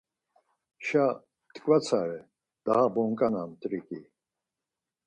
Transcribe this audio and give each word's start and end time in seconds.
Şa 0.85 1.05
p̌t̆ǩvatsare 1.19 2.19
daha 2.65 2.85
bonǩanam 2.93 3.51
t̆riǩi 3.59 3.99